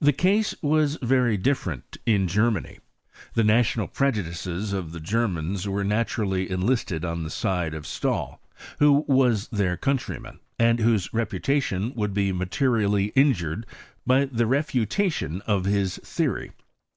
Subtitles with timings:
[0.00, 2.80] The case was very different in Germany.
[3.34, 8.42] The national prejudices of the Germans were naturally enlisted on the side of Stahl,
[8.80, 13.66] who was their country nan, and whose reputation would be materially injured
[14.04, 16.50] by the refutation of his theory.